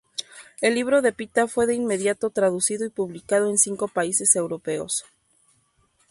[0.61, 5.05] El libro de Pita fue de inmediato traducido y publicado en cinco países europeos.